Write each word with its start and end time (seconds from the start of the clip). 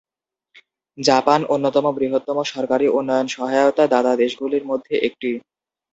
Japan 0.97 1.39
অন্যতম 1.47 1.85
বৃহত্তম 1.97 2.37
সরকারি 2.45 2.85
উন্নয়ন 2.89 3.27
সহায়তা 3.27 3.83
দাতা 3.87 4.13
দেশগুলির 4.15 4.63
মধ্যে 4.65 4.93
একটি। 5.07 5.29